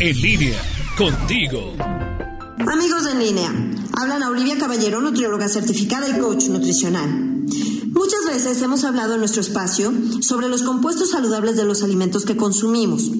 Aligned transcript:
En 0.00 0.16
línea, 0.22 0.62
contigo. 0.96 1.74
Amigos 2.72 3.02
de 3.02 3.10
en 3.10 3.18
línea, 3.18 3.52
hablan 3.94 4.22
a 4.22 4.30
Olivia 4.30 4.56
Caballero, 4.56 5.00
nutrióloga 5.00 5.48
certificada 5.48 6.08
y 6.08 6.20
coach 6.20 6.44
nutricional. 6.50 7.08
Muchas 7.88 8.24
veces 8.28 8.62
hemos 8.62 8.84
hablado 8.84 9.14
en 9.14 9.18
nuestro 9.18 9.40
espacio 9.40 9.92
sobre 10.20 10.48
los 10.48 10.62
compuestos 10.62 11.10
saludables 11.10 11.56
de 11.56 11.64
los 11.64 11.82
alimentos 11.82 12.24
que 12.24 12.36
consumimos. 12.36 13.10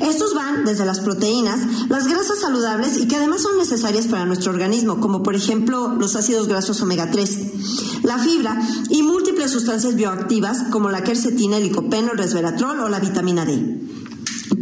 Estos 0.00 0.34
van 0.34 0.66
desde 0.66 0.84
las 0.84 1.00
proteínas, 1.00 1.60
las 1.88 2.06
grasas 2.08 2.40
saludables 2.40 2.98
y 2.98 3.08
que 3.08 3.16
además 3.16 3.40
son 3.40 3.56
necesarias 3.56 4.06
para 4.06 4.26
nuestro 4.26 4.52
organismo, 4.52 5.00
como 5.00 5.22
por 5.22 5.34
ejemplo 5.34 5.94
los 5.98 6.14
ácidos 6.14 6.46
grasos 6.46 6.82
omega 6.82 7.10
3, 7.10 8.02
la 8.02 8.18
fibra 8.18 8.60
y 8.90 9.02
múltiples 9.02 9.50
sustancias 9.50 9.94
bioactivas 9.94 10.64
como 10.64 10.90
la 10.90 11.02
quercetina, 11.02 11.56
el 11.56 11.62
licopeno, 11.62 12.12
el 12.12 12.18
resveratrol 12.18 12.80
o 12.80 12.90
la 12.90 13.00
vitamina 13.00 13.46
D. 13.46 13.88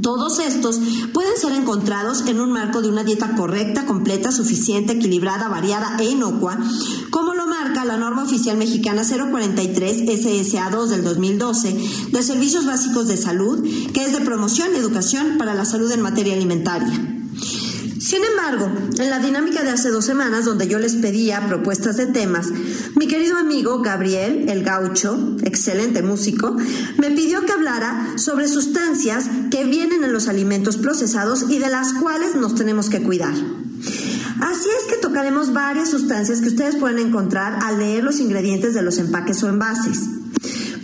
Todos 0.07 0.39
estos 0.39 0.79
pueden 1.13 1.37
ser 1.37 1.51
encontrados 1.51 2.29
en 2.29 2.39
un 2.39 2.53
marco 2.53 2.81
de 2.81 2.89
una 2.89 3.03
dieta 3.03 3.35
correcta, 3.35 3.87
completa, 3.87 4.31
suficiente, 4.31 4.93
equilibrada, 4.93 5.49
variada 5.49 5.97
e 5.99 6.05
inocua, 6.05 6.57
como 7.11 7.35
lo 7.35 7.49
marca 7.49 7.85
la 7.85 7.97
norma 7.97 8.23
oficial 8.23 8.57
mexicana 8.57 9.03
043 9.03 10.05
SSA2 10.05 10.87
del 10.87 11.03
2012 11.03 11.77
de 12.13 12.23
Servicios 12.23 12.67
Básicos 12.67 13.09
de 13.09 13.17
Salud, 13.17 13.69
que 13.93 14.05
es 14.05 14.13
de 14.13 14.21
promoción 14.21 14.69
y 14.75 14.79
educación 14.79 15.39
para 15.39 15.55
la 15.55 15.65
salud 15.65 15.91
en 15.91 16.03
materia 16.03 16.35
alimentaria. 16.35 17.16
Sin 18.07 18.23
embargo, 18.23 18.71
en 19.01 19.11
la 19.11 19.19
dinámica 19.19 19.65
de 19.65 19.71
hace 19.71 19.91
dos 19.91 20.05
semanas, 20.05 20.45
donde 20.45 20.69
yo 20.69 20.79
les 20.79 20.95
pedía 20.95 21.49
propuestas 21.49 21.97
de 21.97 22.07
temas, 22.07 22.53
mi 22.95 23.09
querido 23.09 23.37
amigo 23.37 23.83
Gabriel, 23.83 24.49
el 24.49 24.63
gaucho, 24.63 25.19
excelente 25.43 26.05
músico, 26.05 26.57
me 26.99 27.11
pidió 27.11 27.45
que 27.45 27.51
hablara 27.51 28.13
sobre 28.15 28.47
sustancias 28.47 29.25
que 29.51 29.65
vienen 29.65 30.05
en 30.05 30.13
los 30.13 30.29
alimentos 30.29 30.77
procesados 30.77 31.47
y 31.49 31.59
de 31.59 31.69
las 31.69 31.95
cuales 31.95 32.37
nos 32.37 32.55
tenemos 32.55 32.91
que 32.91 33.03
cuidar. 33.03 33.35
Así 33.35 34.69
es 34.69 34.87
que 34.89 35.01
tocaremos 35.03 35.53
varias 35.53 35.91
sustancias 35.91 36.41
que 36.41 36.49
ustedes 36.49 36.77
pueden 36.77 37.01
encontrar 37.01 37.59
al 37.65 37.81
leer 37.81 38.05
los 38.05 38.21
ingredientes 38.21 38.73
de 38.73 38.83
los 38.83 38.99
empaques 38.99 39.43
o 39.43 39.49
envases. 39.49 40.16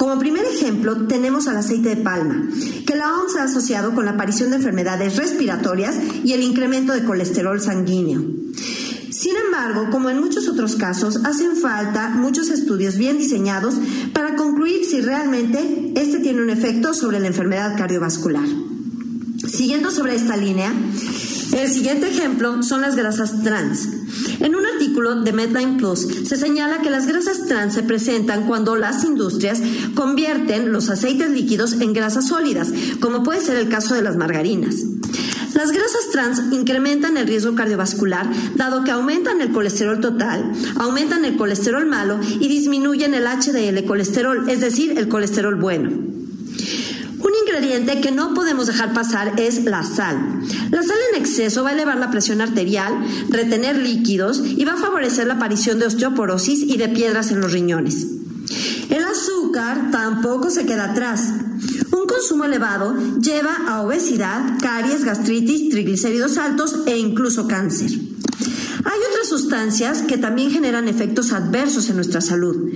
Como 0.03 0.19
primer 0.19 0.45
ejemplo, 0.45 1.07
tenemos 1.07 1.47
al 1.47 1.59
aceite 1.59 1.91
de 1.91 2.03
palma, 2.03 2.49
que 2.85 2.97
la 2.97 3.15
OMS 3.15 3.37
ha 3.37 3.45
asociado 3.45 3.95
con 3.95 4.05
la 4.05 4.11
aparición 4.11 4.51
de 4.51 4.57
enfermedades 4.57 5.15
respiratorias 5.15 5.95
y 6.25 6.33
el 6.33 6.43
incremento 6.43 6.93
de 6.93 7.05
colesterol 7.05 7.61
sanguíneo. 7.61 8.21
Sin 9.11 9.37
embargo, 9.37 9.91
como 9.93 10.11
en 10.11 10.19
muchos 10.19 10.49
otros 10.49 10.75
casos, 10.75 11.21
hacen 11.25 11.55
falta 11.55 12.09
muchos 12.09 12.51
estudios 12.51 12.97
bien 12.97 13.17
diseñados 13.17 13.77
para 14.13 14.35
concluir 14.35 14.85
si 14.85 15.01
realmente 15.01 15.93
este 15.95 16.19
tiene 16.19 16.43
un 16.43 16.51
efecto 16.51 16.95
sobre 16.95 17.21
la 17.21 17.29
enfermedad 17.29 17.79
cardiovascular. 17.79 18.49
Siguiendo 19.47 19.93
sobre 19.93 20.17
esta 20.17 20.37
línea, 20.37 20.73
el 21.57 21.71
siguiente 21.71 22.09
ejemplo 22.09 22.65
son 22.65 22.81
las 22.81 22.97
grasas 22.97 23.45
trans. 23.45 23.89
En 24.41 24.55
un 24.55 24.67
artículo 24.67 25.21
de 25.23 25.33
Medline 25.33 25.77
Plus 25.77 26.01
se 26.01 26.37
señala 26.37 26.81
que 26.83 26.91
las 26.91 27.07
grasas 27.07 27.47
trans 27.47 27.75
se 27.75 27.83
presentan 27.83 28.47
cuando 28.47 28.77
las 28.77 29.05
industrias 29.05 29.61
convierten 29.95 30.73
los 30.73 30.91
aceites 30.91 31.31
líquidos 31.31 31.75
en 31.75 31.93
grasas 31.93 32.29
sólidas, 32.29 32.73
como 33.01 33.23
puede 33.23 33.41
ser 33.41 33.57
el 33.57 33.69
caso 33.69 33.95
de 33.95 34.03
las 34.03 34.17
margarinas. 34.17 34.77
Las 35.55 35.71
grasas 35.71 36.11
trans 36.11 36.53
incrementan 36.53 37.17
el 37.17 37.27
riesgo 37.27 37.55
cardiovascular 37.55 38.27
dado 38.57 38.85
que 38.85 38.91
aumentan 38.91 39.41
el 39.43 39.53
colesterol 39.53 40.01
total, 40.01 40.53
aumentan 40.77 41.25
el 41.25 41.37
colesterol 41.37 41.87
malo 41.87 42.19
y 42.41 42.49
disminuyen 42.49 43.15
el 43.15 43.27
HDL 43.27 43.85
colesterol, 43.85 44.49
es 44.49 44.61
decir, 44.61 44.99
el 44.99 45.09
colesterol 45.09 45.57
bueno 45.57 46.22
ingrediente 47.53 48.01
que 48.01 48.11
no 48.11 48.33
podemos 48.33 48.67
dejar 48.67 48.95
pasar 48.95 49.39
es 49.39 49.65
la 49.65 49.83
sal. 49.83 50.41
La 50.71 50.83
sal 50.83 50.97
en 51.13 51.21
exceso 51.21 51.63
va 51.63 51.71
a 51.71 51.73
elevar 51.75 51.99
la 51.99 52.11
presión 52.11 52.41
arterial, 52.41 52.95
retener 53.29 53.77
líquidos 53.77 54.43
y 54.45 54.65
va 54.65 54.73
a 54.73 54.79
favorecer 54.79 55.27
la 55.27 55.35
aparición 55.35 55.79
de 55.79 55.87
osteoporosis 55.87 56.63
y 56.63 56.79
de 56.79 56.89
piedras 56.89 57.31
en 57.31 57.41
los 57.41 57.53
riñones. 57.53 58.07
El 58.89 59.05
azúcar 59.05 59.91
tampoco 59.91 60.51
se 60.51 60.65
queda 60.65 60.93
atrás. 60.93 61.29
Un 61.93 62.07
consumo 62.07 62.45
elevado 62.45 62.95
lleva 63.21 63.55
a 63.69 63.83
obesidad, 63.83 64.59
caries, 64.61 65.05
gastritis, 65.05 65.69
triglicéridos 65.69 66.39
altos 66.39 66.81
e 66.87 66.97
incluso 66.97 67.47
cáncer. 67.47 67.91
Sustancias 69.25 70.03
que 70.03 70.19
también 70.19 70.51
generan 70.51 70.89
efectos 70.89 71.33
adversos 71.33 71.89
en 71.89 71.97
nuestra 71.97 72.21
salud. 72.21 72.73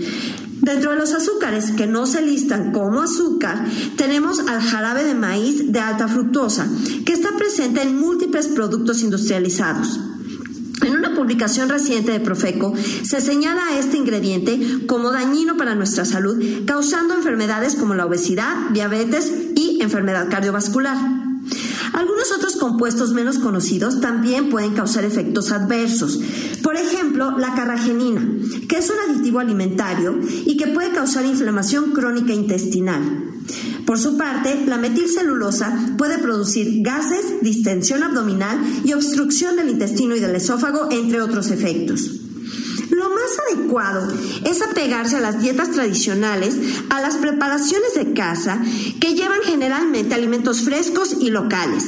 Dentro 0.61 0.91
de 0.91 0.97
los 0.97 1.13
azúcares 1.13 1.71
que 1.71 1.87
no 1.87 2.07
se 2.07 2.23
listan 2.23 2.73
como 2.73 3.01
azúcar, 3.01 3.65
tenemos 3.97 4.41
al 4.41 4.61
jarabe 4.61 5.05
de 5.05 5.15
maíz 5.15 5.71
de 5.71 5.79
alta 5.79 6.09
fructosa, 6.09 6.67
que 7.05 7.13
está 7.13 7.37
presente 7.37 7.83
en 7.83 7.99
múltiples 8.01 8.49
productos 8.49 9.03
industrializados. 9.03 10.01
En 10.83 10.97
una 10.97 11.15
publicación 11.15 11.69
reciente 11.69 12.13
de 12.13 12.21
Profeco 12.21 12.75
se 13.03 13.21
señala 13.21 13.67
a 13.69 13.79
este 13.79 13.97
ingrediente 13.97 14.87
como 14.87 15.11
dañino 15.11 15.57
para 15.57 15.75
nuestra 15.75 16.05
salud, 16.05 16.43
causando 16.67 17.15
enfermedades 17.15 17.75
como 17.77 17.95
la 17.95 18.07
obesidad, 18.07 18.71
diabetes 18.73 19.33
y 19.55 19.81
enfermedad 19.83 20.29
cardiovascular. 20.31 21.26
Algunos 21.97 22.31
otros 22.31 22.57
compuestos 22.57 23.15
menos 23.15 23.39
conocidos 23.39 24.03
también 24.03 24.51
pueden 24.51 24.75
causar 24.75 25.07
efectos 25.07 25.51
adversos. 25.51 26.21
Por 26.63 26.77
ejemplo, 26.77 27.39
la 27.39 27.55
carragenina, 27.55 28.21
que 28.69 28.77
es 28.77 28.91
un 28.91 29.11
aditivo 29.11 29.39
alimentario 29.39 30.15
y 30.45 30.59
que 30.59 30.67
puede 30.67 30.91
causar 30.91 31.25
inflamación 31.25 31.93
crónica 31.93 32.35
intestinal. 32.35 33.01
Por 33.87 33.99
su 33.99 34.19
parte, 34.19 34.63
la 34.67 34.77
metilcelulosa 34.77 35.95
puede 35.97 36.19
producir 36.19 36.83
gases, 36.83 37.41
distensión 37.41 38.03
abdominal 38.03 38.59
y 38.85 38.93
obstrucción 38.93 39.57
del 39.57 39.71
intestino 39.71 40.15
y 40.15 40.21
del 40.21 40.37
esófago, 40.37 40.89
entre 40.91 41.23
otros 41.23 41.51
efectos. 41.51 42.11
Más 43.27 43.39
adecuado 43.51 44.09
es 44.45 44.63
apegarse 44.63 45.17
a 45.17 45.21
las 45.21 45.41
dietas 45.41 45.73
tradicionales, 45.73 46.57
a 46.91 47.01
las 47.01 47.17
preparaciones 47.17 47.95
de 47.95 48.13
casa, 48.13 48.61
que 49.01 49.15
llevan 49.15 49.41
generalmente 49.45 50.15
alimentos 50.15 50.63
frescos 50.63 51.17
y 51.21 51.31
locales. 51.31 51.85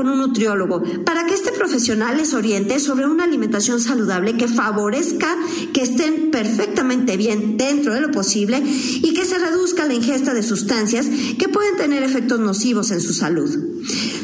Con 0.00 0.08
un 0.08 0.16
nutriólogo 0.16 0.82
para 1.04 1.26
que 1.26 1.34
este 1.34 1.52
profesional 1.52 2.16
les 2.16 2.32
oriente 2.32 2.80
sobre 2.80 3.06
una 3.06 3.24
alimentación 3.24 3.80
saludable 3.80 4.34
que 4.34 4.48
favorezca 4.48 5.36
que 5.74 5.82
estén 5.82 6.30
perfectamente 6.30 7.18
bien 7.18 7.58
dentro 7.58 7.92
de 7.92 8.00
lo 8.00 8.10
posible 8.10 8.62
y 8.64 9.12
que 9.12 9.26
se 9.26 9.36
reduzca 9.36 9.84
la 9.84 9.92
ingesta 9.92 10.32
de 10.32 10.42
sustancias 10.42 11.06
que 11.38 11.50
pueden 11.50 11.76
tener 11.76 12.02
efectos 12.02 12.40
nocivos 12.40 12.92
en 12.92 13.02
su 13.02 13.12
salud. 13.12 13.50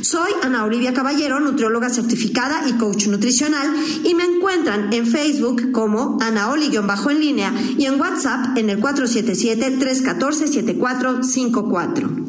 Soy 0.00 0.30
Ana 0.42 0.64
Olivia 0.64 0.94
Caballero, 0.94 1.40
nutrióloga 1.40 1.90
certificada 1.90 2.66
y 2.66 2.78
coach 2.78 3.08
nutricional 3.08 3.68
y 4.02 4.14
me 4.14 4.24
encuentran 4.24 4.94
en 4.94 5.06
Facebook 5.06 5.72
como 5.72 6.16
Ana 6.22 6.52
Oli-bajo 6.52 7.10
en 7.10 7.20
línea 7.20 7.52
y 7.76 7.84
en 7.84 8.00
WhatsApp 8.00 8.56
en 8.56 8.70
el 8.70 8.80
477 8.80 9.76
314 9.78 10.48
7454. 10.48 12.25